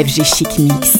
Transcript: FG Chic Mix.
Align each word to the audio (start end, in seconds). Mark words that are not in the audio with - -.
FG 0.00 0.24
Chic 0.24 0.58
Mix. 0.58 0.99